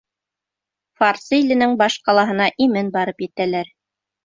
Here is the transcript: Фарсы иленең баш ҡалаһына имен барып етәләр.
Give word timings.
Фарсы 1.01 1.39
иленең 1.41 1.77
баш 1.83 1.99
ҡалаһына 2.09 2.49
имен 2.69 2.91
барып 2.99 3.25
етәләр. 3.29 3.73